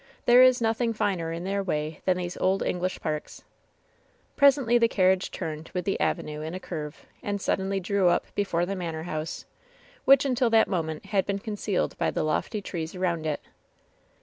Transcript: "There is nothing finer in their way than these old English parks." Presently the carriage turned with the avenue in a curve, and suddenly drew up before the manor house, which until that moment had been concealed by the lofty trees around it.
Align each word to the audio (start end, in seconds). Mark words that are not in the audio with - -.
"There 0.25 0.41
is 0.41 0.59
nothing 0.61 0.93
finer 0.93 1.31
in 1.31 1.43
their 1.43 1.61
way 1.61 2.01
than 2.05 2.17
these 2.17 2.35
old 2.37 2.63
English 2.63 2.99
parks." 3.01 3.43
Presently 4.35 4.79
the 4.79 4.87
carriage 4.87 5.29
turned 5.29 5.69
with 5.75 5.85
the 5.85 5.99
avenue 5.99 6.41
in 6.41 6.55
a 6.55 6.59
curve, 6.59 7.05
and 7.21 7.39
suddenly 7.39 7.79
drew 7.79 8.07
up 8.07 8.25
before 8.33 8.65
the 8.65 8.75
manor 8.75 9.03
house, 9.03 9.45
which 10.05 10.25
until 10.25 10.49
that 10.49 10.67
moment 10.67 11.05
had 11.05 11.27
been 11.27 11.37
concealed 11.37 11.95
by 11.99 12.09
the 12.09 12.23
lofty 12.23 12.63
trees 12.63 12.95
around 12.95 13.27
it. 13.27 13.41